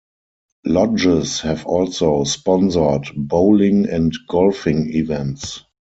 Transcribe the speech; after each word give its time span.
Lodges 0.65 1.41
have 1.41 1.67
also 1.67 2.23
sponsored 2.23 3.09
bowling 3.15 3.87
and 3.87 4.11
golfing 4.27 4.91
events. 4.95 5.63